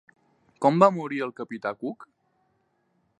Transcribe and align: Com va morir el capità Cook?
Com 0.65 0.79
va 0.83 0.89
morir 0.95 1.21
el 1.27 1.35
capità 1.41 1.75
Cook? 1.83 2.09